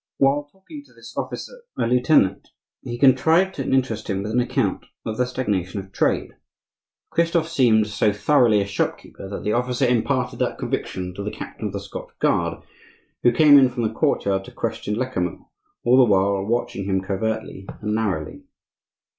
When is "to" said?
0.85-0.93, 3.53-3.63, 11.13-11.23, 14.45-14.51